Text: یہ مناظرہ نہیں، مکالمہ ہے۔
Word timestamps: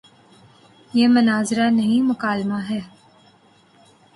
یہ 0.93 1.07
مناظرہ 1.07 1.69
نہیں، 1.69 2.01
مکالمہ 2.01 2.59
ہے۔ 2.69 2.79